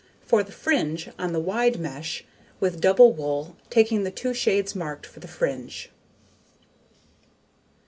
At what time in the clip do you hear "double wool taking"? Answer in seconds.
2.81-4.01